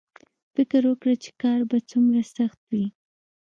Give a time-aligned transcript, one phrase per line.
[0.55, 2.85] فکر وکړه چې کار به څومره سخت وي